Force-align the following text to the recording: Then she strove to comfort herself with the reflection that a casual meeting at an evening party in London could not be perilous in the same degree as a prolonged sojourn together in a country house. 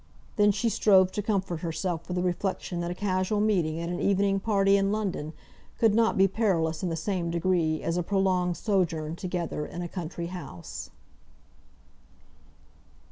Then 0.35 0.49
she 0.51 0.67
strove 0.67 1.11
to 1.11 1.21
comfort 1.21 1.59
herself 1.59 2.07
with 2.07 2.15
the 2.17 2.23
reflection 2.23 2.79
that 2.79 2.89
a 2.89 2.95
casual 2.95 3.39
meeting 3.39 3.79
at 3.79 3.87
an 3.89 3.99
evening 3.99 4.39
party 4.39 4.75
in 4.75 4.91
London 4.91 5.31
could 5.77 5.93
not 5.93 6.17
be 6.17 6.27
perilous 6.27 6.81
in 6.81 6.89
the 6.89 6.95
same 6.95 7.29
degree 7.29 7.83
as 7.83 7.97
a 7.97 8.01
prolonged 8.01 8.57
sojourn 8.57 9.15
together 9.15 9.63
in 9.63 9.83
a 9.83 9.87
country 9.87 10.25
house. 10.33 10.89